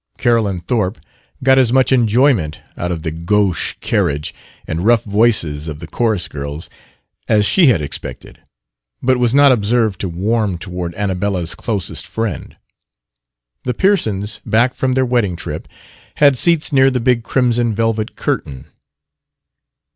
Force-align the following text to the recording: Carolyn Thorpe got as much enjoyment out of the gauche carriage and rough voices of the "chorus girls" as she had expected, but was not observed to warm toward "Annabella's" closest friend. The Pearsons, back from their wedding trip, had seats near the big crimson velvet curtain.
Carolyn 0.17 0.57
Thorpe 0.57 0.97
got 1.43 1.59
as 1.59 1.71
much 1.71 1.91
enjoyment 1.91 2.59
out 2.75 2.91
of 2.91 3.03
the 3.03 3.11
gauche 3.11 3.75
carriage 3.81 4.33
and 4.65 4.83
rough 4.83 5.03
voices 5.03 5.67
of 5.67 5.77
the 5.77 5.85
"chorus 5.85 6.27
girls" 6.27 6.71
as 7.27 7.45
she 7.45 7.67
had 7.67 7.83
expected, 7.83 8.39
but 9.03 9.17
was 9.19 9.35
not 9.35 9.51
observed 9.51 9.99
to 10.01 10.09
warm 10.09 10.57
toward 10.57 10.95
"Annabella's" 10.95 11.53
closest 11.53 12.07
friend. 12.07 12.57
The 13.63 13.75
Pearsons, 13.75 14.41
back 14.43 14.73
from 14.73 14.93
their 14.93 15.05
wedding 15.05 15.35
trip, 15.35 15.67
had 16.15 16.35
seats 16.35 16.73
near 16.73 16.89
the 16.89 16.99
big 16.99 17.21
crimson 17.23 17.75
velvet 17.75 18.15
curtain. 18.15 18.65